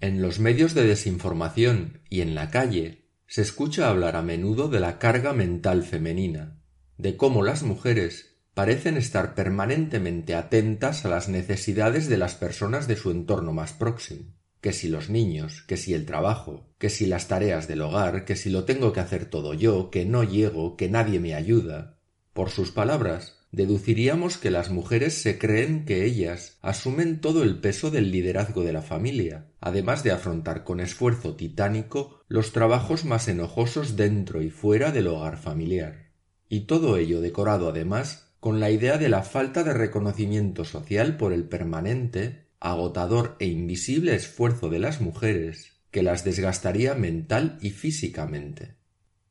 [0.00, 4.78] En los medios de desinformación y en la calle se escucha hablar a menudo de
[4.78, 6.62] la carga mental femenina,
[6.98, 12.94] de cómo las mujeres parecen estar permanentemente atentas a las necesidades de las personas de
[12.94, 17.26] su entorno más próximo, que si los niños, que si el trabajo, que si las
[17.26, 20.88] tareas del hogar, que si lo tengo que hacer todo yo, que no llego, que
[20.88, 21.98] nadie me ayuda.
[22.32, 27.90] Por sus palabras, deduciríamos que las mujeres se creen que ellas asumen todo el peso
[27.90, 33.96] del liderazgo de la familia, además de afrontar con esfuerzo titánico los trabajos más enojosos
[33.96, 36.12] dentro y fuera del hogar familiar.
[36.48, 41.32] Y todo ello decorado además con la idea de la falta de reconocimiento social por
[41.32, 48.76] el permanente, agotador e invisible esfuerzo de las mujeres, que las desgastaría mental y físicamente.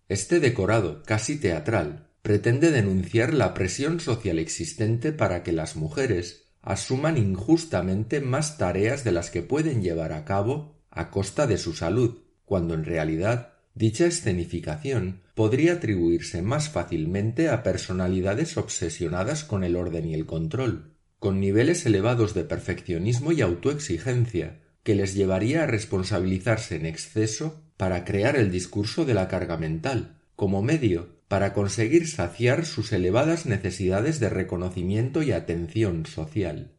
[0.09, 7.17] Este decorado casi teatral pretende denunciar la presión social existente para que las mujeres asuman
[7.17, 12.17] injustamente más tareas de las que pueden llevar a cabo a costa de su salud,
[12.43, 20.05] cuando en realidad Dicha escenificación podría atribuirse más fácilmente a personalidades obsesionadas con el orden
[20.05, 26.75] y el control, con niveles elevados de perfeccionismo y autoexigencia, que les llevaría a responsabilizarse
[26.75, 32.65] en exceso para crear el discurso de la carga mental, como medio para conseguir saciar
[32.65, 36.71] sus elevadas necesidades de reconocimiento y atención social.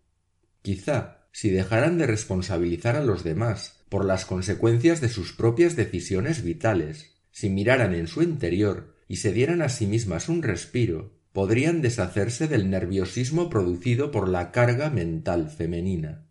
[0.62, 6.42] Quizá, si dejaran de responsabilizar a los demás por las consecuencias de sus propias decisiones
[6.42, 7.14] vitales.
[7.30, 12.48] Si miraran en su interior y se dieran a sí mismas un respiro, podrían deshacerse
[12.48, 16.26] del nerviosismo producido por la carga mental femenina.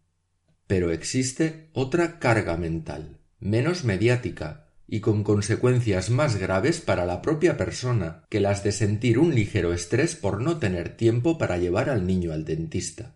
[0.68, 7.58] Pero existe otra carga mental, menos mediática y con consecuencias más graves para la propia
[7.58, 12.08] persona que las de sentir un ligero estrés por no tener tiempo para llevar al
[12.08, 13.16] niño al dentista.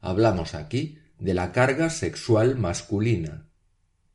[0.00, 3.46] Hablamos aquí de la carga sexual masculina,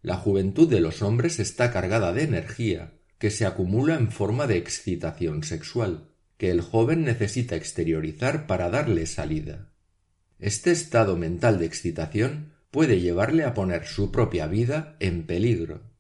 [0.04, 4.58] la juventud de los hombres está cargada de energía que se acumula en forma de
[4.58, 9.70] excitación sexual, que el joven necesita exteriorizar para darle salida.
[10.40, 15.91] Este estado mental de excitación puede llevarle a poner su propia vida en peligro.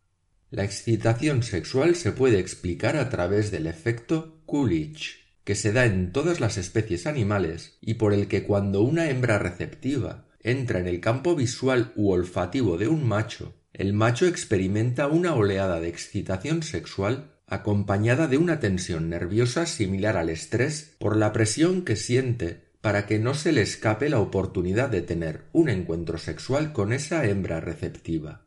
[0.51, 6.11] La excitación sexual se puede explicar a través del efecto Coolidge, que se da en
[6.11, 10.99] todas las especies animales y por el que cuando una hembra receptiva entra en el
[10.99, 17.31] campo visual u olfativo de un macho el macho experimenta una oleada de excitación sexual
[17.47, 23.19] acompañada de una tensión nerviosa similar al estrés por la presión que siente para que
[23.19, 28.45] no se le escape la oportunidad de tener un encuentro sexual con esa hembra receptiva.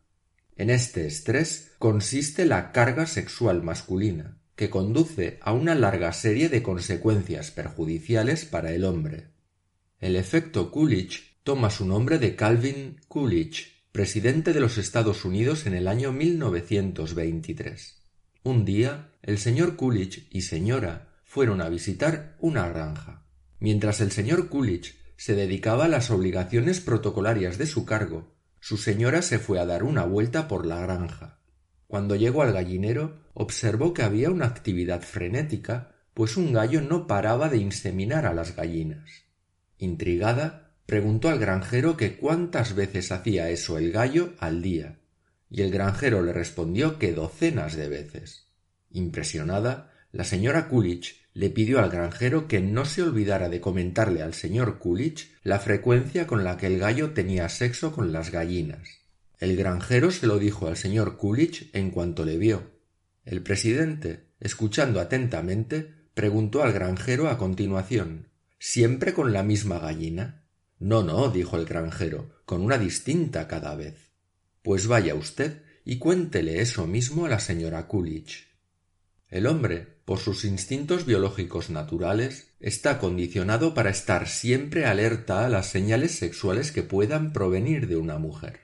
[0.56, 6.62] En este estrés consiste la carga sexual masculina, que conduce a una larga serie de
[6.62, 9.30] consecuencias perjudiciales para el hombre.
[9.98, 15.74] El efecto Coolidge toma su nombre de Calvin Coolidge, presidente de los Estados Unidos en
[15.74, 18.02] el año 1923.
[18.44, 23.26] Un día, el señor Coolidge y señora fueron a visitar una granja.
[23.58, 28.33] Mientras el señor Coolidge se dedicaba a las obligaciones protocolarias de su cargo,
[28.64, 31.38] su señora se fue a dar una vuelta por la granja.
[31.86, 37.50] Cuando llegó al gallinero, observó que había una actividad frenética, pues un gallo no paraba
[37.50, 39.26] de inseminar a las gallinas.
[39.76, 44.98] Intrigada, preguntó al granjero que cuántas veces hacía eso el gallo al día,
[45.50, 48.48] y el granjero le respondió que docenas de veces.
[48.88, 54.34] Impresionada, la señora Coolidge le pidió al granjero que no se olvidara de comentarle al
[54.34, 58.88] señor Coolidge la frecuencia con la que el gallo tenía sexo con las gallinas.
[59.40, 62.70] El granjero se lo dijo al señor Coolidge en cuanto le vio.
[63.24, 68.28] El presidente, escuchando atentamente, preguntó al granjero a continuación
[68.58, 70.46] ¿Siempre con la misma gallina?
[70.78, 74.12] No, no, dijo el granjero, con una distinta cada vez.
[74.62, 78.46] Pues vaya usted y cuéntele eso mismo a la señora Coolidge.
[79.28, 85.70] El hombre, por sus instintos biológicos naturales, está condicionado para estar siempre alerta a las
[85.70, 88.60] señales sexuales que puedan provenir de una mujer,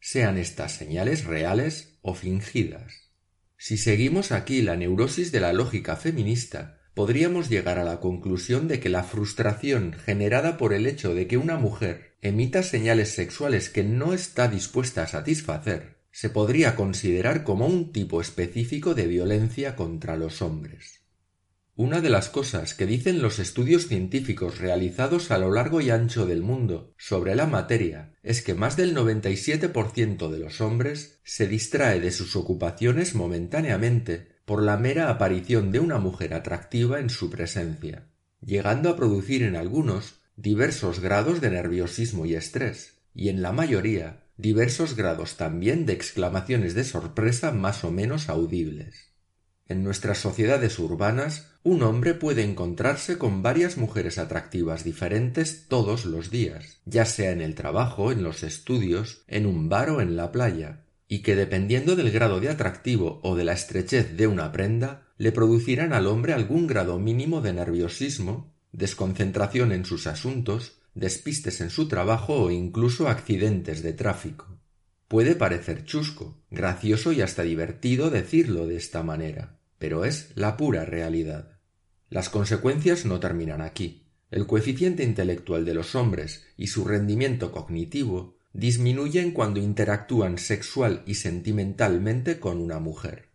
[0.00, 3.10] sean estas señales reales o fingidas.
[3.56, 8.80] Si seguimos aquí la neurosis de la lógica feminista, podríamos llegar a la conclusión de
[8.80, 13.84] que la frustración generada por el hecho de que una mujer emita señales sexuales que
[13.84, 20.16] no está dispuesta a satisfacer se podría considerar como un tipo específico de violencia contra
[20.16, 21.04] los hombres.
[21.76, 26.26] Una de las cosas que dicen los estudios científicos realizados a lo largo y ancho
[26.26, 32.00] del mundo sobre la materia es que más del 97% de los hombres se distrae
[32.00, 38.08] de sus ocupaciones momentáneamente por la mera aparición de una mujer atractiva en su presencia,
[38.40, 44.24] llegando a producir en algunos diversos grados de nerviosismo y estrés, y en la mayoría
[44.38, 49.08] diversos grados también de exclamaciones de sorpresa más o menos audibles.
[49.66, 56.30] En nuestras sociedades urbanas, un hombre puede encontrarse con varias mujeres atractivas diferentes todos los
[56.30, 60.30] días, ya sea en el trabajo, en los estudios, en un bar o en la
[60.30, 65.08] playa, y que dependiendo del grado de atractivo o de la estrechez de una prenda,
[65.18, 71.70] le producirán al hombre algún grado mínimo de nerviosismo, desconcentración en sus asuntos, despistes en
[71.70, 74.58] su trabajo o incluso accidentes de tráfico.
[75.08, 80.84] Puede parecer chusco, gracioso y hasta divertido decirlo de esta manera, pero es la pura
[80.84, 81.58] realidad.
[82.10, 84.06] Las consecuencias no terminan aquí.
[84.30, 91.14] El coeficiente intelectual de los hombres y su rendimiento cognitivo disminuyen cuando interactúan sexual y
[91.14, 93.28] sentimentalmente con una mujer.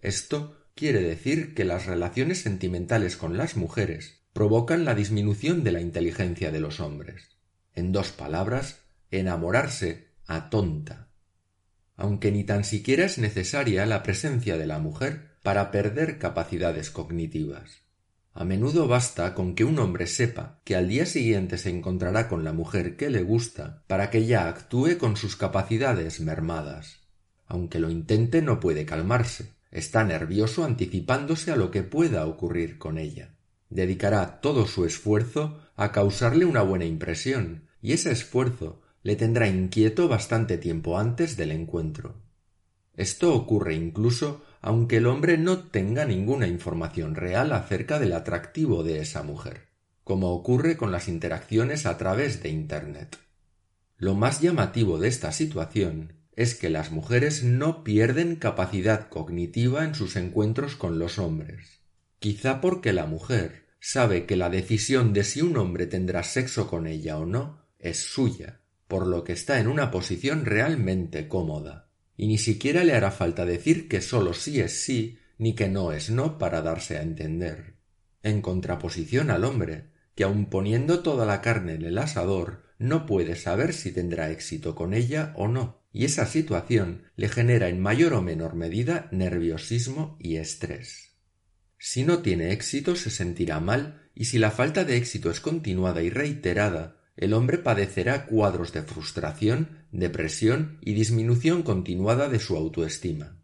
[0.00, 5.80] Esto quiere decir que las relaciones sentimentales con las mujeres provocan la disminución de la
[5.80, 7.38] inteligencia de los hombres.
[7.72, 11.08] En dos palabras, enamorarse atonta.
[11.96, 17.80] Aunque ni tan siquiera es necesaria la presencia de la mujer para perder capacidades cognitivas.
[18.34, 22.44] A menudo basta con que un hombre sepa que al día siguiente se encontrará con
[22.44, 27.00] la mujer que le gusta para que ya actúe con sus capacidades mermadas.
[27.46, 29.54] Aunque lo intente no puede calmarse.
[29.70, 33.35] Está nervioso anticipándose a lo que pueda ocurrir con ella.
[33.70, 40.08] Dedicará todo su esfuerzo a causarle una buena impresión, y ese esfuerzo le tendrá inquieto
[40.08, 42.14] bastante tiempo antes del encuentro.
[42.96, 48.98] Esto ocurre incluso aunque el hombre no tenga ninguna información real acerca del atractivo de
[48.98, 49.68] esa mujer,
[50.02, 53.16] como ocurre con las interacciones a través de Internet.
[53.96, 59.94] Lo más llamativo de esta situación es que las mujeres no pierden capacidad cognitiva en
[59.94, 61.75] sus encuentros con los hombres,
[62.18, 66.86] quizá porque la mujer sabe que la decisión de si un hombre tendrá sexo con
[66.86, 71.86] ella o no es suya, por lo que está en una posición realmente cómoda
[72.16, 75.92] y ni siquiera le hará falta decir que sólo sí es sí ni que no
[75.92, 77.74] es no para darse a entender.
[78.22, 83.36] En contraposición al hombre, que aun poniendo toda la carne en el asador, no puede
[83.36, 88.14] saber si tendrá éxito con ella o no, y esa situación le genera en mayor
[88.14, 91.15] o menor medida nerviosismo y estrés.
[91.78, 96.02] Si no tiene éxito se sentirá mal, y si la falta de éxito es continuada
[96.02, 103.38] y reiterada, el hombre padecerá cuadros de frustración, depresión y disminución continuada de su autoestima.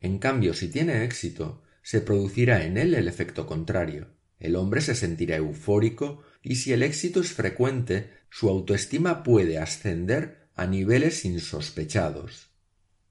[0.00, 4.08] En cambio, si tiene éxito, se producirá en él el efecto contrario.
[4.38, 10.48] El hombre se sentirá eufórico y si el éxito es frecuente, su autoestima puede ascender
[10.54, 12.49] a niveles insospechados.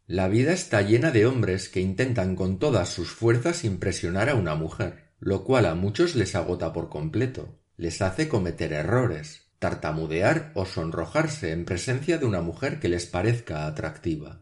[0.09, 4.56] La vida está llena de hombres que intentan con todas sus fuerzas impresionar a una
[4.56, 10.65] mujer, lo cual a muchos les agota por completo, les hace cometer errores, tartamudear o
[10.65, 14.41] sonrojarse en presencia de una mujer que les parezca atractiva.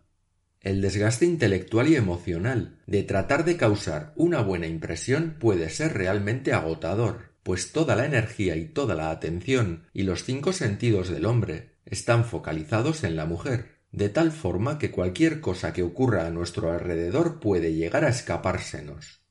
[0.62, 6.54] El desgaste intelectual y emocional de tratar de causar una buena impresión puede ser realmente
[6.54, 11.72] agotador, pues toda la energía y toda la atención y los cinco sentidos del hombre
[11.86, 16.72] están focalizados en la mujer, de tal forma que cualquier cosa que ocurra a nuestro
[16.72, 19.22] alrededor puede llegar a escapársenos.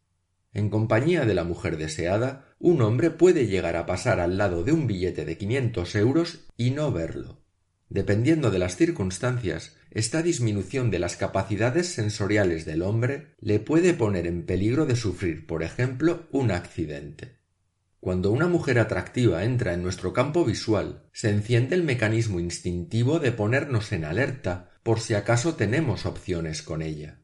[0.53, 4.73] En compañía de la mujer deseada, un hombre puede llegar a pasar al lado de
[4.73, 7.43] un billete de quinientos euros y no verlo.
[7.89, 14.27] Dependiendo de las circunstancias, esta disminución de las capacidades sensoriales del hombre le puede poner
[14.27, 17.36] en peligro de sufrir, por ejemplo, un accidente.
[18.07, 23.33] Cuando una mujer atractiva entra en nuestro campo visual, se enciende el mecanismo instintivo de
[23.33, 27.19] ponernos en alerta por si acaso tenemos opciones con ella.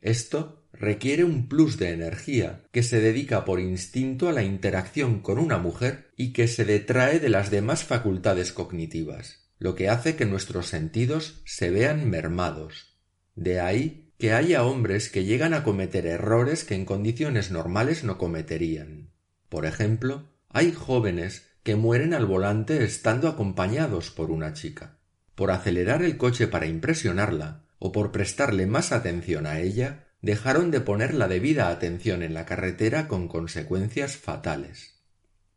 [0.00, 5.38] Esto requiere un plus de energía que se dedica por instinto a la interacción con
[5.38, 10.24] una mujer y que se detrae de las demás facultades cognitivas, lo que hace que
[10.24, 12.98] nuestros sentidos se vean mermados.
[13.36, 18.18] De ahí que haya hombres que llegan a cometer errores que en condiciones normales no
[18.18, 19.13] cometerían.
[19.54, 24.98] Por ejemplo, hay jóvenes que mueren al volante estando acompañados por una chica.
[25.36, 30.80] Por acelerar el coche para impresionarla, o por prestarle más atención a ella, dejaron de
[30.80, 35.04] poner la debida atención en la carretera con consecuencias fatales.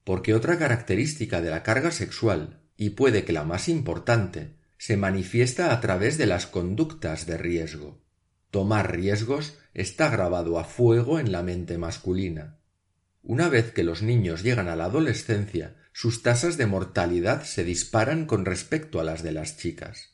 [0.03, 5.73] Porque otra característica de la carga sexual, y puede que la más importante, se manifiesta
[5.73, 7.99] a través de las conductas de riesgo.
[8.51, 12.56] Tomar riesgos está grabado a fuego en la mente masculina.
[13.29, 18.25] Una vez que los niños llegan a la adolescencia, sus tasas de mortalidad se disparan
[18.25, 20.13] con respecto a las de las chicas.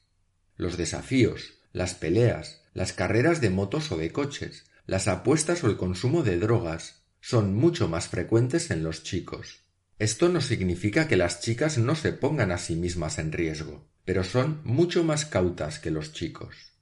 [0.57, 5.77] Los desafíos, las peleas, las carreras de motos o de coches, las apuestas o el
[5.77, 9.59] consumo de drogas son mucho más frecuentes en los chicos.
[9.99, 13.87] Esto no significa que las chicas no se pongan a sí mismas en riesgo.
[14.05, 16.73] pero son mucho más cautas que los chicos.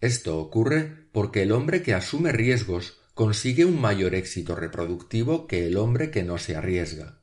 [0.00, 5.76] Esto ocurre porque el hombre que asume riesgos consigue un mayor éxito reproductivo que el
[5.76, 7.20] hombre que no se arriesga.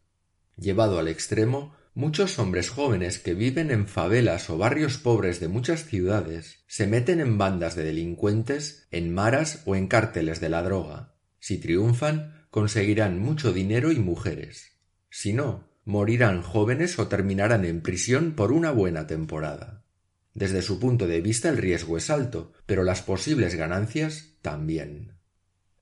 [0.55, 5.86] Llevado al extremo, muchos hombres jóvenes que viven en favelas o barrios pobres de muchas
[5.86, 11.15] ciudades se meten en bandas de delincuentes, en maras o en cárteles de la droga.
[11.39, 14.77] Si triunfan, conseguirán mucho dinero y mujeres.
[15.10, 19.84] Si no, morirán jóvenes o terminarán en prisión por una buena temporada.
[20.34, 25.18] Desde su punto de vista el riesgo es alto, pero las posibles ganancias también.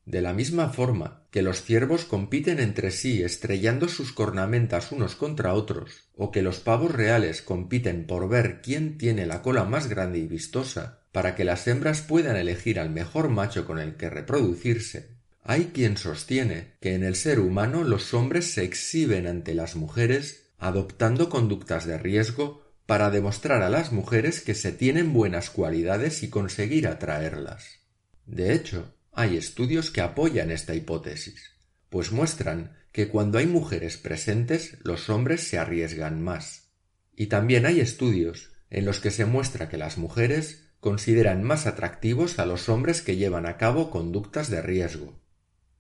[0.08, 5.54] De la misma forma que los ciervos compiten entre sí estrellando sus cornamentas unos contra
[5.54, 10.20] otros, o que los pavos reales compiten por ver quién tiene la cola más grande
[10.20, 15.18] y vistosa, para que las hembras puedan elegir al mejor macho con el que reproducirse,
[15.44, 20.52] hay quien sostiene que en el ser humano los hombres se exhiben ante las mujeres
[20.58, 26.30] adoptando conductas de riesgo para demostrar a las mujeres que se tienen buenas cualidades y
[26.30, 27.80] conseguir atraerlas.
[28.26, 31.56] De hecho, hay estudios que apoyan esta hipótesis,
[31.90, 36.70] pues muestran que cuando hay mujeres presentes los hombres se arriesgan más.
[37.16, 42.38] Y también hay estudios en los que se muestra que las mujeres consideran más atractivos
[42.38, 45.20] a los hombres que llevan a cabo conductas de riesgo.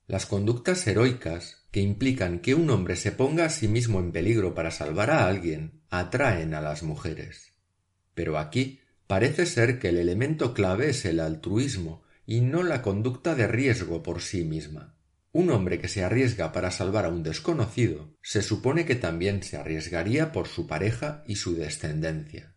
[0.07, 4.55] Las conductas heroicas, que implican que un hombre se ponga a sí mismo en peligro
[4.55, 7.53] para salvar a alguien, atraen a las mujeres.
[8.15, 13.33] Pero aquí parece ser que el elemento clave es el altruismo y no la conducta
[13.35, 14.97] de riesgo por sí misma.
[15.31, 19.55] Un hombre que se arriesga para salvar a un desconocido se supone que también se
[19.55, 22.53] arriesgaría por su pareja y su descendencia.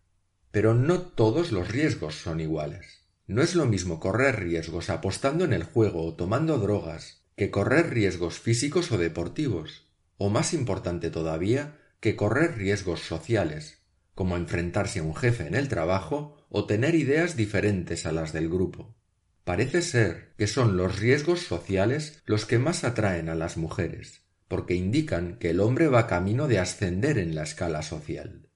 [0.50, 3.06] Pero no todos los riesgos son iguales.
[3.28, 7.90] No es lo mismo correr riesgos apostando en el juego o tomando drogas que correr
[7.90, 13.78] riesgos físicos o deportivos, o más importante todavía, que correr riesgos sociales,
[14.16, 18.48] como enfrentarse a un jefe en el trabajo o tener ideas diferentes a las del
[18.48, 18.96] grupo.
[19.44, 24.74] Parece ser que son los riesgos sociales los que más atraen a las mujeres, porque
[24.74, 28.48] indican que el hombre va camino de ascender en la escala social.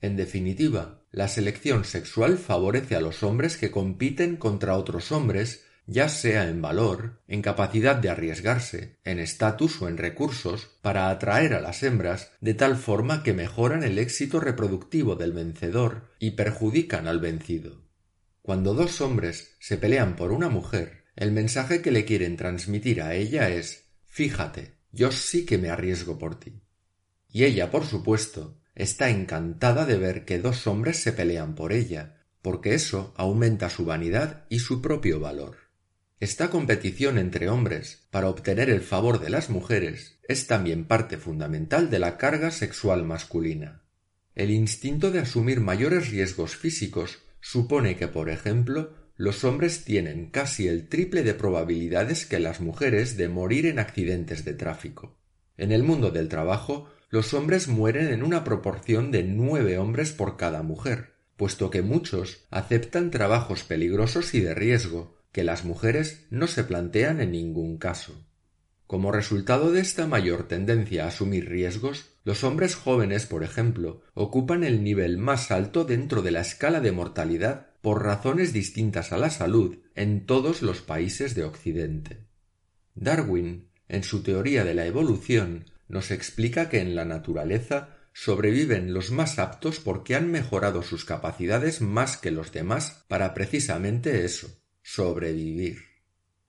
[0.00, 6.08] En definitiva, la selección sexual favorece a los hombres que compiten contra otros hombres ya
[6.08, 11.60] sea en valor, en capacidad de arriesgarse, en estatus o en recursos, para atraer a
[11.60, 17.20] las hembras de tal forma que mejoran el éxito reproductivo del vencedor y perjudican al
[17.20, 17.81] vencido.
[18.42, 23.14] Cuando dos hombres se pelean por una mujer, el mensaje que le quieren transmitir a
[23.14, 26.60] ella es Fíjate, yo sí que me arriesgo por ti.
[27.30, 32.26] Y ella, por supuesto, está encantada de ver que dos hombres se pelean por ella,
[32.42, 35.56] porque eso aumenta su vanidad y su propio valor.
[36.18, 41.90] Esta competición entre hombres para obtener el favor de las mujeres es también parte fundamental
[41.90, 43.82] de la carga sexual masculina.
[44.34, 50.68] El instinto de asumir mayores riesgos físicos supone que, por ejemplo, los hombres tienen casi
[50.68, 55.18] el triple de probabilidades que las mujeres de morir en accidentes de tráfico.
[55.58, 60.38] En el mundo del trabajo, los hombres mueren en una proporción de nueve hombres por
[60.38, 66.46] cada mujer, puesto que muchos aceptan trabajos peligrosos y de riesgo, que las mujeres no
[66.46, 68.26] se plantean en ningún caso.
[68.92, 74.64] Como resultado de esta mayor tendencia a asumir riesgos, los hombres jóvenes, por ejemplo, ocupan
[74.64, 79.30] el nivel más alto dentro de la escala de mortalidad por razones distintas a la
[79.30, 82.26] salud en todos los países de Occidente.
[82.94, 89.10] Darwin, en su teoría de la evolución, nos explica que en la naturaleza sobreviven los
[89.10, 94.48] más aptos porque han mejorado sus capacidades más que los demás para precisamente eso,
[94.82, 95.78] sobrevivir.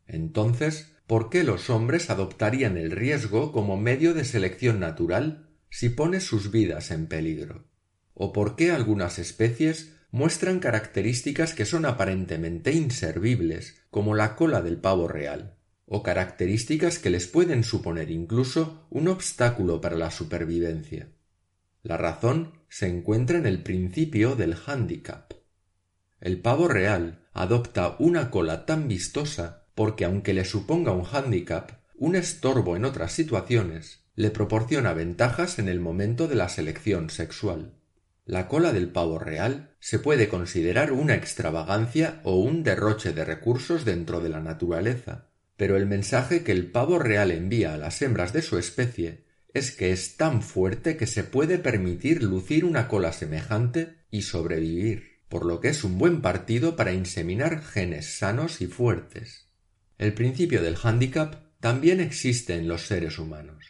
[0.08, 6.20] Entonces, ¿por qué los hombres adoptarían el riesgo como medio de selección natural si pone
[6.20, 7.68] sus vidas en peligro?
[8.14, 14.78] ¿O por qué algunas especies muestran características que son aparentemente inservibles, como la cola del
[14.78, 21.10] pavo real, o características que les pueden suponer incluso un obstáculo para la supervivencia?
[21.82, 25.34] La razón se encuentra en el principio del handicap.
[26.22, 32.16] El pavo real adopta una cola tan vistosa porque aunque le suponga un hándicap, un
[32.16, 37.74] estorbo en otras situaciones, le proporciona ventajas en el momento de la selección sexual.
[38.26, 43.86] La cola del pavo real se puede considerar una extravagancia o un derroche de recursos
[43.86, 48.34] dentro de la naturaleza, pero el mensaje que el pavo real envía a las hembras
[48.34, 53.12] de su especie es que es tan fuerte que se puede permitir lucir una cola
[53.12, 58.68] semejante y sobrevivir por lo que es un buen partido para inseminar genes sanos y
[58.68, 59.48] fuertes.
[60.04, 63.64] El principio del hándicap también existe en los seres humanos.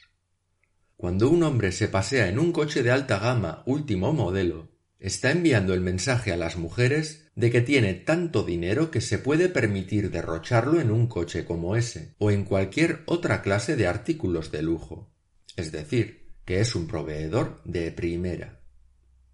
[0.98, 5.76] Cuando un hombre se pasea en un coche de alta gama último modelo, está enviando
[5.76, 10.82] el mensaje a las mujeres de que tiene tanto dinero que se puede permitir derrocharlo
[10.82, 15.14] en un coche como ese o en cualquier otra clase de artículos de lujo.
[15.56, 18.60] Es decir, que es un proveedor de primera.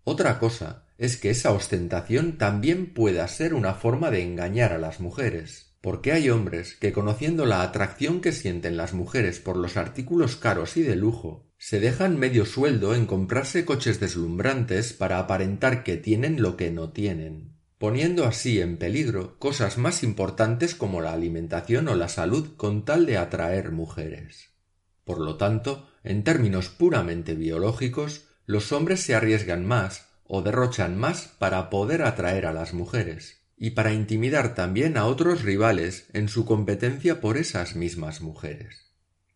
[0.03, 4.99] Otra cosa es que esa ostentación también pueda ser una forma de engañar a las
[4.99, 10.35] mujeres, porque hay hombres que conociendo la atracción que sienten las mujeres por los artículos
[10.35, 15.97] caros y de lujo, se dejan medio sueldo en comprarse coches deslumbrantes para aparentar que
[15.97, 21.87] tienen lo que no tienen, poniendo así en peligro cosas más importantes como la alimentación
[21.87, 24.49] o la salud con tal de atraer mujeres.
[25.05, 31.33] Por lo tanto, en términos puramente biológicos, los hombres se arriesgan más o derrochan más
[31.39, 36.45] para poder atraer a las mujeres y para intimidar también a otros rivales en su
[36.45, 38.93] competencia por esas mismas mujeres.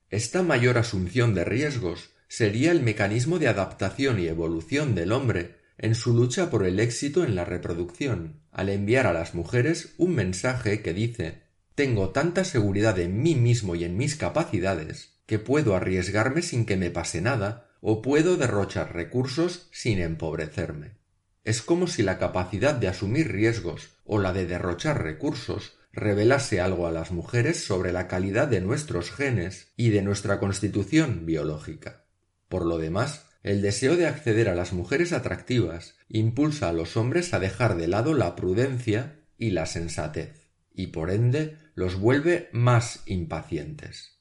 [0.09, 5.93] Esta mayor asunción de riesgos sería el mecanismo de adaptación y evolución del hombre en
[5.93, 10.81] su lucha por el éxito en la reproducción, al enviar a las mujeres un mensaje
[10.81, 11.43] que dice
[11.75, 16.77] tengo tanta seguridad en mí mismo y en mis capacidades que puedo arriesgarme sin que
[16.77, 21.02] me pase nada o puedo derrochar recursos sin empobrecerme.
[21.43, 26.87] Es como si la capacidad de asumir riesgos o la de derrochar recursos revelase algo
[26.87, 32.05] a las mujeres sobre la calidad de nuestros genes y de nuestra constitución biológica.
[32.49, 37.33] Por lo demás, el deseo de acceder a las mujeres atractivas impulsa a los hombres
[37.33, 43.01] a dejar de lado la prudencia y la sensatez, y por ende los vuelve más
[43.05, 44.19] impacientes.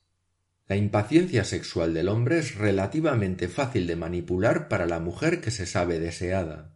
[0.67, 5.67] La impaciencia sexual del hombre es relativamente fácil de manipular para la mujer que se
[5.67, 6.72] sabe deseada.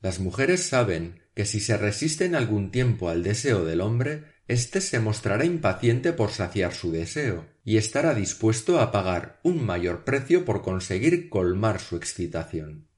[0.00, 4.98] Las mujeres saben que si se resisten algún tiempo al deseo del hombre, éste se
[4.98, 10.62] mostrará impaciente por saciar su deseo y estará dispuesto a pagar un mayor precio por
[10.62, 12.88] conseguir colmar su excitación.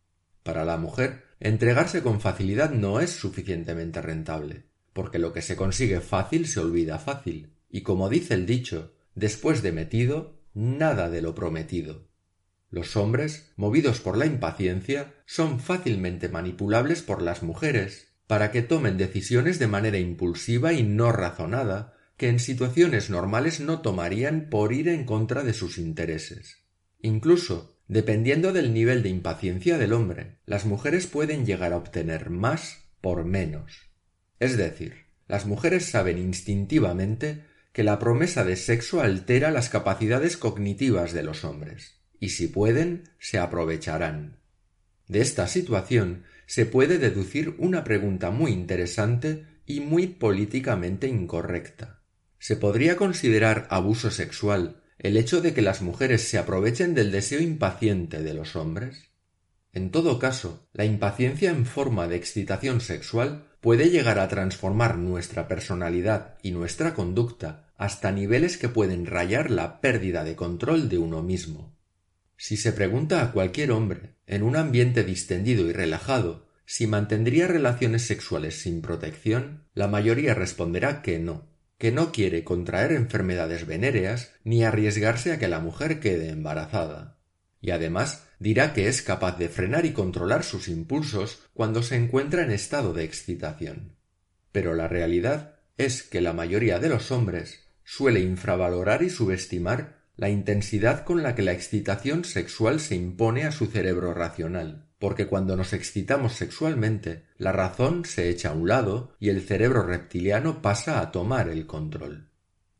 [0.45, 6.01] Para la mujer, entregarse con facilidad no es suficientemente rentable, porque lo que se consigue
[6.01, 11.35] fácil se olvida fácil, y como dice el dicho, después de metido, nada de lo
[11.35, 12.09] prometido.
[12.71, 18.99] Los hombres, movidos por la impaciencia, son fácilmente manipulables por las mujeres, para que tomen
[18.99, 24.89] decisiones de manera impulsiva y no razonada, que en situaciones normales no tomarían por ir
[24.89, 26.59] en contra de sus intereses.
[27.01, 32.91] Incluso, dependiendo del nivel de impaciencia del hombre, las mujeres pueden llegar a obtener más
[33.01, 33.89] por menos.
[34.39, 41.15] Es decir, las mujeres saben instintivamente que la promesa de sexo altera las capacidades cognitivas
[41.15, 44.42] de los hombres, y si pueden, se aprovecharán.
[45.13, 52.01] De esta situación se puede deducir una pregunta muy interesante y muy políticamente incorrecta.
[52.39, 57.43] ¿Se podría considerar abuso sexual el hecho de que las mujeres se aprovechen del deseo
[57.43, 59.11] impaciente de los hombres?
[59.75, 65.47] En todo caso, la impaciencia en forma de excitación sexual puede llegar a transformar nuestra
[65.47, 71.23] personalidad y nuestra conducta hasta niveles que pueden rayar la pérdida de control de uno
[71.23, 71.77] mismo.
[72.37, 78.03] Si se pregunta a cualquier hombre, en un ambiente distendido y relajado, si mantendría relaciones
[78.03, 84.65] sexuales sin protección, la mayoría responderá que no, que no quiere contraer enfermedades venéreas ni
[84.65, 87.19] arriesgarse a que la mujer quede embarazada.
[87.61, 92.43] Y además dirá que es capaz de frenar y controlar sus impulsos cuando se encuentra
[92.43, 93.97] en estado de excitación.
[94.51, 100.31] Pero la realidad es que la mayoría de los hombres suele infravalorar y subestimar la
[100.31, 105.57] intensidad con la que la excitación sexual se impone a su cerebro racional, porque cuando
[105.57, 111.01] nos excitamos sexualmente, la razón se echa a un lado y el cerebro reptiliano pasa
[111.01, 112.29] a tomar el control.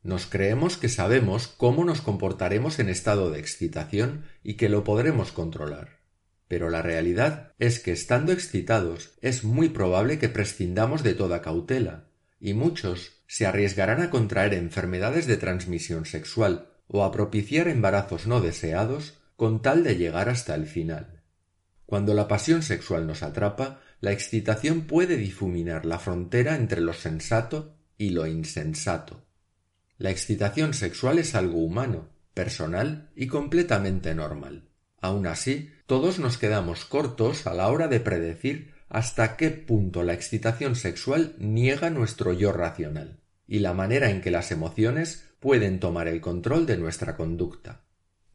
[0.05, 5.33] Nos creemos que sabemos cómo nos comportaremos en estado de excitación y que lo podremos
[5.33, 5.99] controlar.
[6.47, 12.05] Pero la realidad es que estando excitados es muy probable que prescindamos de toda cautela,
[12.39, 18.41] y muchos se arriesgarán a contraer enfermedades de transmisión sexual o a propiciar embarazos no
[18.41, 21.23] deseados con tal de llegar hasta el final.
[21.87, 27.77] Cuando la pasión sexual nos atrapa, la excitación puede difuminar la frontera entre lo sensato
[27.97, 29.25] y lo insensato.
[29.97, 34.69] La excitación sexual es algo humano, personal y completamente normal.
[35.01, 40.13] Aun así, todos nos quedamos cortos a la hora de predecir hasta qué punto la
[40.13, 43.22] excitación sexual niega nuestro yo racional
[43.53, 47.83] y la manera en que las emociones pueden tomar el control de nuestra conducta.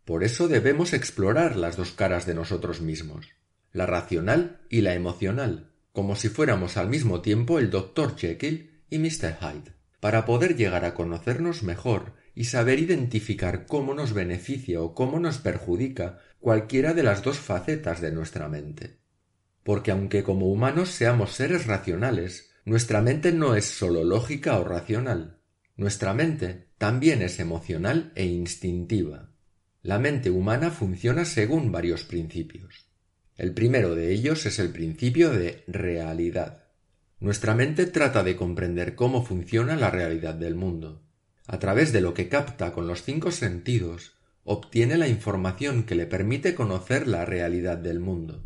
[0.05, 3.29] Por eso debemos explorar las dos caras de nosotros mismos,
[3.73, 8.15] la racional y la emocional, como si fuéramos al mismo tiempo el Dr.
[8.15, 9.39] Jekyll y Mr.
[9.41, 15.19] Hyde, para poder llegar a conocernos mejor y saber identificar cómo nos beneficia o cómo
[15.19, 18.99] nos perjudica cualquiera de las dos facetas de nuestra mente.
[19.63, 25.39] porque aunque como humanos seamos seres racionales, nuestra mente no es sólo lógica o racional.
[25.77, 29.29] Nuestra mente también es emocional e instintiva.
[29.83, 32.89] La mente humana funciona según varios principios.
[33.37, 36.65] El primero de ellos es el principio de realidad.
[37.21, 41.05] Nuestra mente trata de comprender cómo funciona la realidad del mundo.
[41.47, 46.05] A través de lo que capta con los cinco sentidos, obtiene la información que le
[46.05, 48.45] permite conocer la realidad del mundo.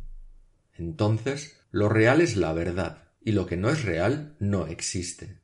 [0.78, 5.40] Entonces, lo real es la verdad, y lo que no es real no existe.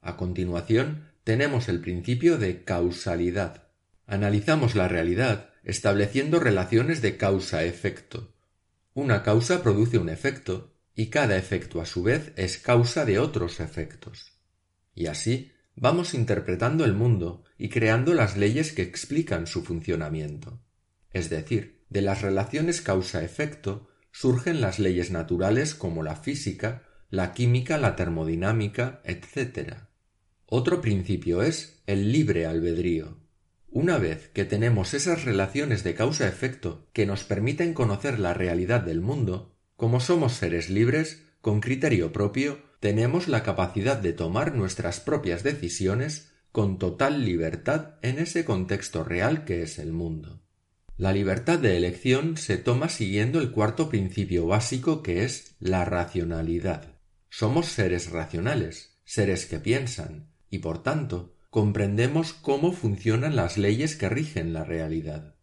[0.00, 3.68] A continuación, tenemos el principio de causalidad.
[4.06, 8.32] Analizamos la realidad estableciendo relaciones de causa-efecto.
[8.94, 13.60] Una causa produce un efecto, y cada efecto a su vez es causa de otros
[13.60, 14.32] efectos.
[14.94, 20.62] Y así vamos interpretando el mundo y creando las leyes que explican su funcionamiento.
[21.12, 26.82] Es decir, de las relaciones causa-efecto surgen las leyes naturales como la física,
[27.16, 29.76] la química, la termodinámica, etc.
[30.44, 33.16] Otro principio es el libre albedrío.
[33.70, 39.00] Una vez que tenemos esas relaciones de causa-efecto que nos permiten conocer la realidad del
[39.00, 45.42] mundo, como somos seres libres, con criterio propio, tenemos la capacidad de tomar nuestras propias
[45.42, 50.42] decisiones con total libertad en ese contexto real que es el mundo.
[50.98, 56.95] La libertad de elección se toma siguiendo el cuarto principio básico que es la racionalidad.
[57.38, 64.08] Somos seres racionales, seres que piensan, y por tanto comprendemos cómo funcionan las leyes que
[64.08, 65.34] rigen la realidad.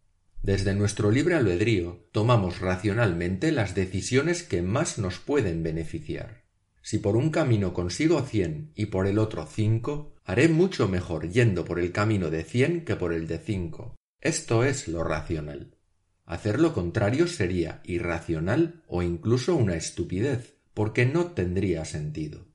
[0.42, 6.46] Desde nuestro libre albedrío tomamos racionalmente las decisiones que más nos pueden beneficiar.
[6.82, 11.64] Si por un camino consigo cien y por el otro cinco, haré mucho mejor yendo
[11.64, 13.96] por el camino de cien que por el de cinco.
[14.20, 15.78] Esto es lo racional.
[16.26, 22.48] Hacer lo contrario sería irracional o incluso una estupidez, porque no tendría sentido.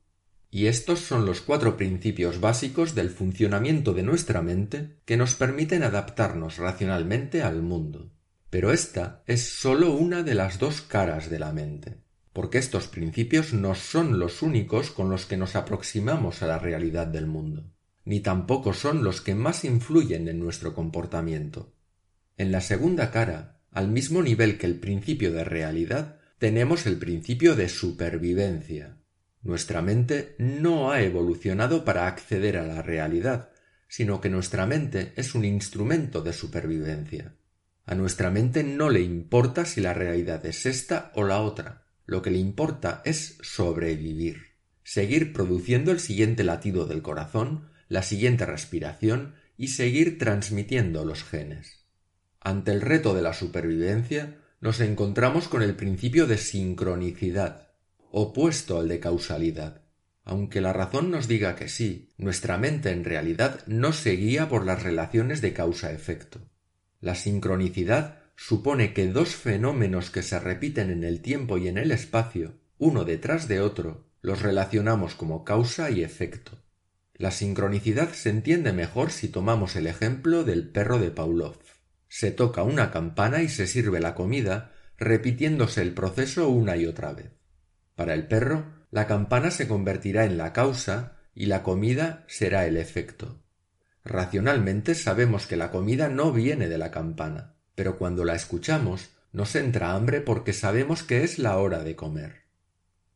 [0.50, 5.82] Y estos son los cuatro principios básicos del funcionamiento de nuestra mente que nos permiten
[5.82, 8.10] adaptarnos racionalmente al mundo.
[8.50, 11.98] Pero esta es sólo una de las dos caras de la mente
[12.38, 17.08] porque estos principios no son los únicos con los que nos aproximamos a la realidad
[17.08, 17.72] del mundo,
[18.04, 21.72] ni tampoco son los que más influyen en nuestro comportamiento.
[22.36, 27.56] En la segunda cara, al mismo nivel que el principio de realidad, tenemos el principio
[27.56, 28.96] de supervivencia.
[29.42, 33.50] Nuestra mente no ha evolucionado para acceder a la realidad,
[33.88, 37.34] sino que nuestra mente es un instrumento de supervivencia.
[37.86, 42.22] A nuestra mente no le importa si la realidad es esta o la otra, lo
[42.22, 49.34] que le importa es sobrevivir, seguir produciendo el siguiente latido del corazón, la siguiente respiración
[49.56, 51.86] y seguir transmitiendo los genes.
[52.40, 57.68] Ante el reto de la supervivencia, nos encontramos con el principio de sincronicidad,
[58.10, 59.82] opuesto al de causalidad.
[60.24, 64.66] Aunque la razón nos diga que sí, nuestra mente en realidad no se guía por
[64.66, 66.40] las relaciones de causa-efecto.
[67.00, 71.92] La sincronicidad supone que dos fenómenos que se repiten en el tiempo y en el
[71.92, 76.58] espacio, uno detrás de otro, los relacionamos como causa y efecto.
[77.14, 81.56] La sincronicidad se entiende mejor si tomamos el ejemplo del perro de Pavlov.
[82.08, 87.12] Se toca una campana y se sirve la comida, repitiéndose el proceso una y otra
[87.12, 87.30] vez.
[87.94, 92.76] Para el perro, la campana se convertirá en la causa y la comida será el
[92.76, 93.42] efecto.
[94.04, 99.54] Racionalmente sabemos que la comida no viene de la campana, pero cuando la escuchamos nos
[99.54, 102.44] entra hambre porque sabemos que es la hora de comer.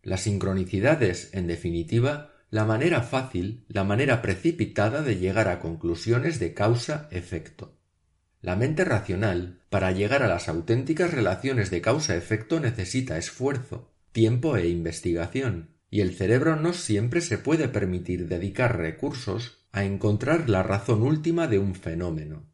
[0.03, 6.39] La sincronicidad es, en definitiva, la manera fácil, la manera precipitada de llegar a conclusiones
[6.39, 7.79] de causa-efecto.
[8.43, 14.69] La mente racional, para llegar a las auténticas relaciones de causa-efecto, necesita esfuerzo, tiempo e
[14.69, 21.03] investigación, y el cerebro no siempre se puede permitir dedicar recursos a encontrar la razón
[21.03, 22.45] última de un fenómeno.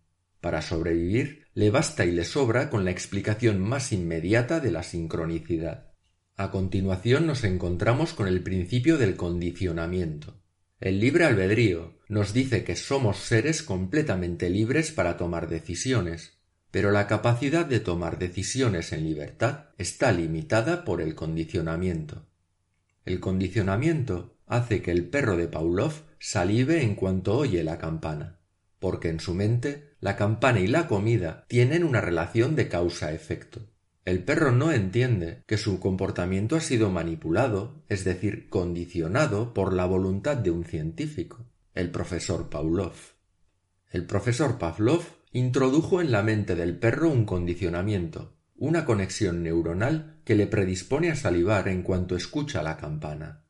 [0.42, 5.92] Para sobrevivir le basta y le sobra con la explicación más inmediata de la sincronicidad.
[6.37, 10.40] A continuación nos encontramos con el principio del condicionamiento.
[10.81, 16.38] El libre albedrío nos dice que somos seres completamente libres para tomar decisiones,
[16.71, 22.27] pero la capacidad de tomar decisiones en libertad está limitada por el condicionamiento.
[23.05, 28.38] El condicionamiento hace que el perro de Pavlov salive en cuanto oye la campana
[28.79, 33.61] porque en su mente la campana y la comida tienen una relación de causa-efecto.
[34.05, 39.85] El perro no entiende que su comportamiento ha sido manipulado, es decir, condicionado por la
[39.85, 41.44] voluntad de un científico,
[41.79, 42.95] el profesor Pavlov.
[43.88, 50.35] El profesor Pavlov introdujo en la mente del perro un condicionamiento, una conexión neuronal que
[50.35, 53.45] le predispone a salivar en cuanto escucha la campana.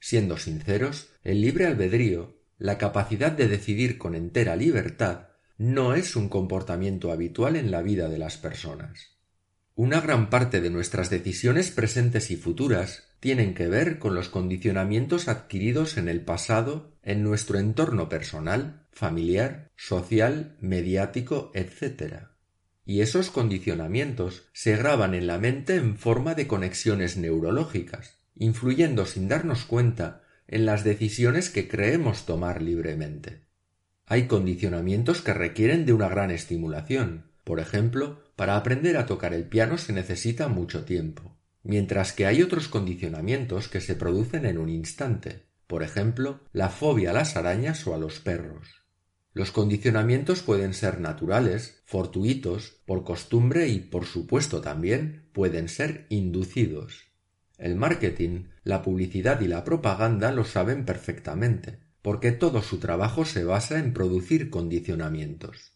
[0.00, 6.28] Siendo sinceros, el libre albedrío, la capacidad de decidir con entera libertad, no es un
[6.28, 9.20] comportamiento habitual en la vida de las personas.
[9.76, 15.28] Una gran parte de nuestras decisiones presentes y futuras tienen que ver con los condicionamientos
[15.28, 22.28] adquiridos en el pasado en nuestro entorno personal, familiar, social, mediático, etc.
[22.84, 29.28] Y esos condicionamientos se graban en la mente en forma de conexiones neurológicas, influyendo sin
[29.28, 33.46] darnos cuenta en las decisiones que creemos tomar libremente.
[34.04, 37.32] Hay condicionamientos que requieren de una gran estimulación.
[37.42, 41.35] Por ejemplo, para aprender a tocar el piano se necesita mucho tiempo,
[41.66, 45.46] mientras que hay otros condicionamientos que se producen en un instante.
[45.66, 48.68] Por ejemplo, la fobia a las arañas o a los perros.
[49.32, 57.08] Los condicionamientos pueden ser naturales, fortuitos, por costumbre y, por supuesto, también pueden ser inducidos.
[57.58, 63.42] El marketing, la publicidad y la propaganda lo saben perfectamente porque todo su trabajo se
[63.42, 65.72] basa en producir condicionamientos.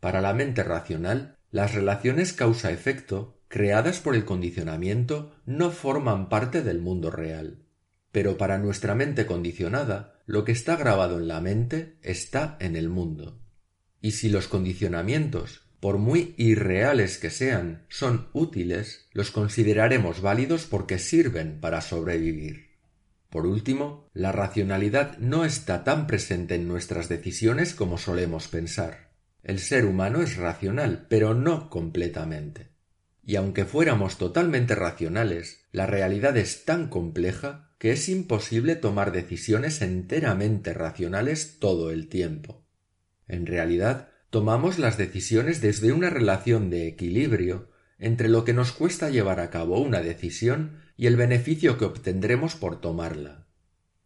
[0.00, 6.80] Para la mente racional, las relaciones causa-efecto creadas por el condicionamiento no forman parte del
[6.80, 7.64] mundo real.
[8.12, 12.88] Pero para nuestra mente condicionada, lo que está grabado en la mente está en el
[12.88, 13.40] mundo.
[14.00, 20.98] Y si los condicionamientos, por muy irreales que sean, son útiles, los consideraremos válidos porque
[20.98, 22.66] sirven para sobrevivir.
[23.30, 29.10] Por último, la racionalidad no está tan presente en nuestras decisiones como solemos pensar.
[29.42, 32.75] El ser humano es racional, pero no completamente.
[33.28, 39.82] Y aunque fuéramos totalmente racionales, la realidad es tan compleja que es imposible tomar decisiones
[39.82, 42.64] enteramente racionales todo el tiempo.
[43.26, 49.10] En realidad, tomamos las decisiones desde una relación de equilibrio entre lo que nos cuesta
[49.10, 53.48] llevar a cabo una decisión y el beneficio que obtendremos por tomarla.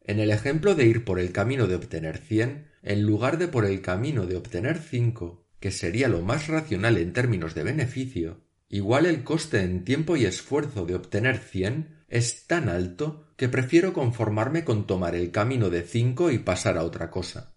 [0.00, 3.66] En el ejemplo de ir por el camino de obtener cien, en lugar de por
[3.66, 9.04] el camino de obtener cinco, que sería lo más racional en términos de beneficio, igual
[9.04, 14.64] el coste en tiempo y esfuerzo de obtener cien es tan alto que prefiero conformarme
[14.64, 17.52] con tomar el camino de cinco y pasar a otra cosa.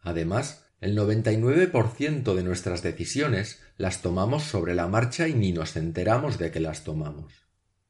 [0.00, 6.38] Además, el 99% de nuestras decisiones las tomamos sobre la marcha y ni nos enteramos
[6.38, 7.32] de que las tomamos.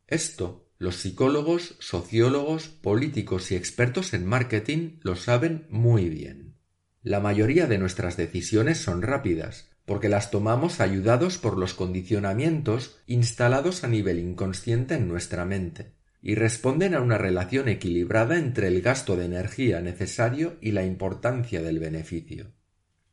[0.07, 6.55] Esto los psicólogos, sociólogos, políticos y expertos en marketing lo saben muy bien.
[7.03, 13.83] La mayoría de nuestras decisiones son rápidas, porque las tomamos ayudados por los condicionamientos instalados
[13.83, 19.17] a nivel inconsciente en nuestra mente, y responden a una relación equilibrada entre el gasto
[19.17, 22.53] de energía necesario y la importancia del beneficio.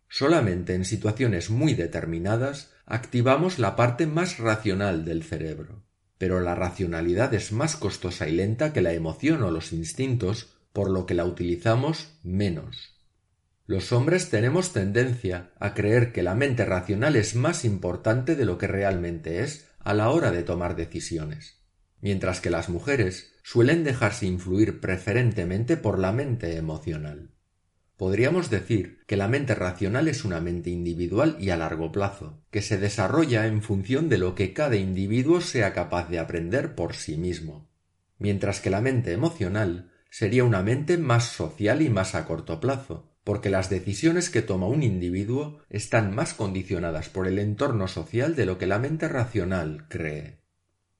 [0.07, 5.85] Solamente en situaciones muy determinadas activamos la parte más racional del cerebro
[6.17, 10.89] pero la racionalidad es más costosa y lenta que la emoción o los instintos, por
[10.89, 12.94] lo que la utilizamos menos.
[13.67, 18.59] Los hombres tenemos tendencia a creer que la mente racional es más importante de lo
[18.59, 21.63] que realmente es a la hora de tomar decisiones,
[21.99, 27.31] mientras que las mujeres suelen dejarse influir preferentemente por la mente emocional.
[27.97, 32.61] Podríamos decir que la mente racional es una mente individual y a largo plazo, que
[32.61, 37.17] se desarrolla en función de lo que cada individuo sea capaz de aprender por sí
[37.17, 37.67] mismo,
[38.19, 43.14] mientras que la mente emocional sería una mente más social y más a corto plazo,
[43.25, 48.45] porque las decisiones que toma un individuo están más condicionadas por el entorno social de
[48.45, 50.43] lo que la mente racional cree.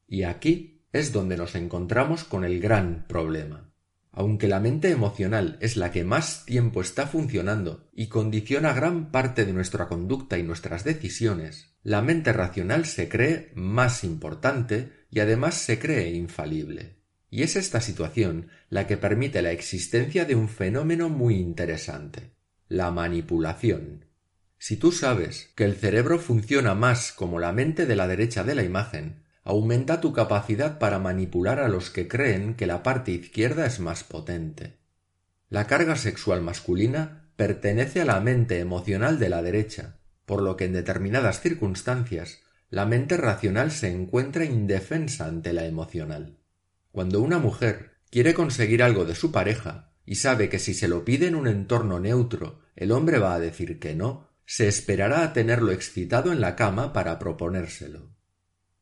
[0.08, 3.72] Y aquí es donde nos encontramos con el gran problema.
[4.12, 9.46] Aunque la mente emocional es la que más tiempo está funcionando y condiciona gran parte
[9.46, 15.56] de nuestra conducta y nuestras decisiones, la mente racional se cree más importante y además
[15.56, 16.95] se cree infalible.
[17.30, 22.32] Y es esta situación la que permite la existencia de un fenómeno muy interesante,
[22.68, 24.06] la manipulación.
[24.58, 28.56] Si tú sabes que el cerebro funciona más como la mente de la derecha de
[28.56, 33.66] la imagen, aumenta tu capacidad para manipular a los que creen que la parte izquierda
[33.66, 34.78] es más potente.
[35.50, 40.66] La carga sexual masculina pertenece a la mente emocional de la derecha, por lo que
[40.66, 46.38] en determinadas circunstancias la mente racional se encuentra indefensa ante la emocional.
[46.96, 51.04] Cuando una mujer quiere conseguir algo de su pareja y sabe que si se lo
[51.04, 55.34] pide en un entorno neutro el hombre va a decir que no, se esperará a
[55.34, 58.16] tenerlo excitado en la cama para proponérselo.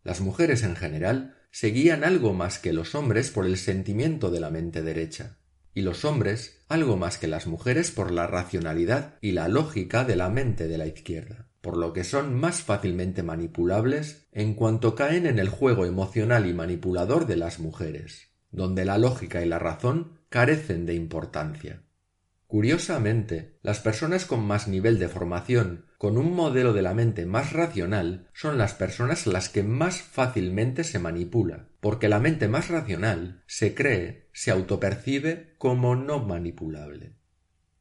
[0.03, 4.51] Las mujeres en general seguían algo más que los hombres por el sentimiento de la
[4.51, 5.39] mente derecha,
[5.73, 10.17] y los hombres algo más que las mujeres por la racionalidad y la lógica de
[10.17, 11.49] la mente de la izquierda.
[11.63, 16.53] Por lo que son más fácilmente manipulables en cuanto caen en el juego emocional y
[16.53, 21.81] manipulador de las mujeres, donde la lógica y la razón carecen de importancia.
[22.47, 27.53] Curiosamente, las personas con más nivel de formación, con un modelo de la mente más
[27.53, 33.41] racional, son las personas las que más fácilmente se manipula, porque la mente más racional
[33.47, 37.13] se cree, se autopercibe como no manipulable.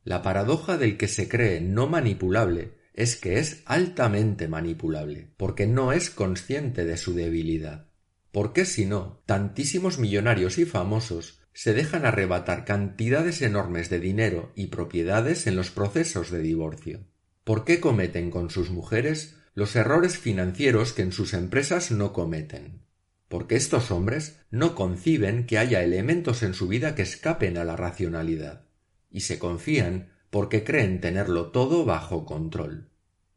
[0.05, 5.92] La paradoja del que se cree no manipulable es que es altamente manipulable, porque no
[5.92, 7.88] es consciente de su debilidad.
[8.31, 14.52] ¿Por qué si no, tantísimos millonarios y famosos se dejan arrebatar cantidades enormes de dinero
[14.55, 17.07] y propiedades en los procesos de divorcio?
[17.44, 22.83] ¿Por qué cometen con sus mujeres los errores financieros que en sus empresas no cometen?
[23.28, 27.76] Porque estos hombres no conciben que haya elementos en su vida que escapen a la
[27.76, 28.66] racionalidad,
[29.11, 32.88] y se confían porque creen tenerlo todo bajo control.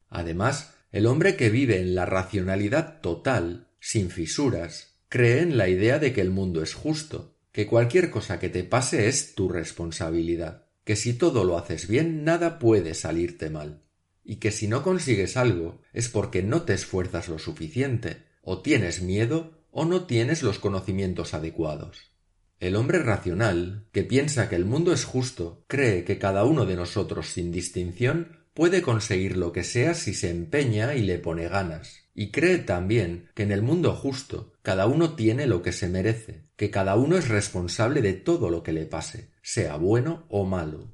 [0.08, 6.00] Además, el hombre que vive en la racionalidad total, sin fisuras, cree en la idea
[6.00, 10.68] de que el mundo es justo, que cualquier cosa que te pase es tu responsabilidad,
[10.86, 13.82] que si todo lo haces bien nada puede salirte mal,
[14.24, 19.02] y que si no consigues algo es porque no te esfuerzas lo suficiente, o tienes
[19.02, 22.15] miedo o no tienes los conocimientos adecuados.
[22.60, 26.78] El hombre racional, que piensa que el mundo es justo, cree que cada uno de
[26.78, 32.06] nosotros sin distinción puede conseguir lo que sea si se empeña y le pone ganas.
[32.14, 36.46] Y cree también que en el mundo justo cada uno tiene lo que se merece,
[36.56, 40.94] que cada uno es responsable de todo lo que le pase, sea bueno o malo.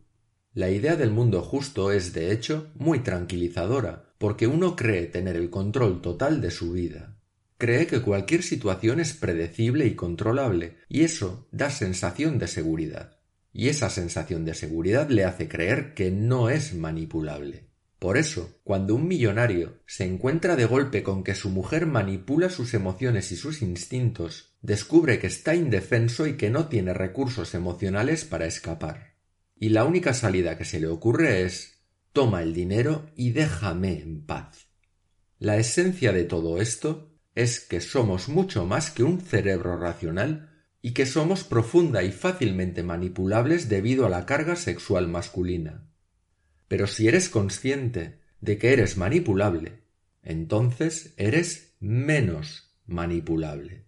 [0.54, 5.52] La idea del mundo justo es, de hecho, muy tranquilizadora, porque uno cree tener el
[5.52, 7.21] control total de su vida.
[7.62, 13.20] Cree que cualquier situación es predecible y controlable, y eso da sensación de seguridad.
[13.54, 17.68] Y esa sensación de seguridad le hace creer que no es manipulable.
[18.00, 22.74] Por eso, cuando un millonario se encuentra de golpe con que su mujer manipula sus
[22.74, 28.48] emociones y sus instintos, descubre que está indefenso y que no tiene recursos emocionales para
[28.48, 29.14] escapar.
[29.56, 31.78] Y la única salida que se le ocurre es
[32.12, 34.66] toma el dinero y déjame en paz.
[35.38, 40.50] La esencia de todo esto es que somos mucho más que un cerebro racional
[40.82, 45.88] y que somos profunda y fácilmente manipulables debido a la carga sexual masculina.
[46.68, 49.84] Pero si eres consciente de que eres manipulable,
[50.24, 53.86] entonces eres menos manipulable.